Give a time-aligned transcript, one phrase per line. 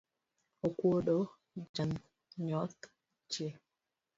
[0.67, 1.17] Okuodo
[1.73, 2.75] janyodh
[3.31, 3.45] ji.